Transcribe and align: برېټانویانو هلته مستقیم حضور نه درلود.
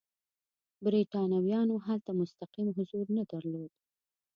برېټانویانو 0.85 1.75
هلته 1.87 2.11
مستقیم 2.19 2.67
حضور 2.77 3.05
نه 3.17 3.23
درلود. 3.31 3.71